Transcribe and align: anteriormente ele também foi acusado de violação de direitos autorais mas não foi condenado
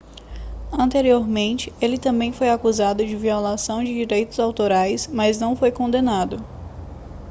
anteriormente 0.73 1.71
ele 1.79 1.95
também 1.95 2.33
foi 2.33 2.49
acusado 2.49 3.05
de 3.05 3.15
violação 3.15 3.83
de 3.83 3.93
direitos 3.93 4.39
autorais 4.39 5.05
mas 5.05 5.39
não 5.39 5.55
foi 5.55 5.71
condenado 5.71 6.43